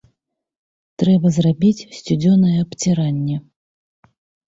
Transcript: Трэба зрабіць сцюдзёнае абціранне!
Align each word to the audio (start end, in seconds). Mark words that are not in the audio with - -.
Трэба 1.03 1.27
зрабіць 1.37 1.85
сцюдзёнае 1.99 2.57
абціранне! 2.65 3.35